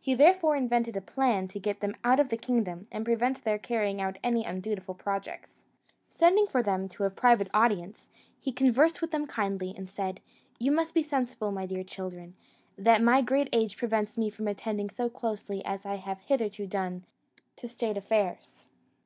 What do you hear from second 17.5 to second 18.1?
to state